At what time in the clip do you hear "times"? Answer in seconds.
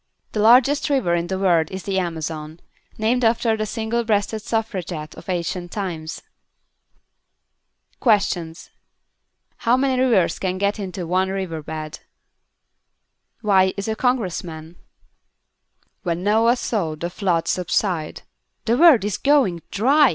5.71-6.23